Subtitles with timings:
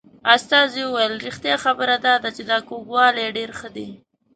[0.35, 3.89] استازي وویل رښتیا خبره دا ده چې دا کوږوالی ډېر ښه دی.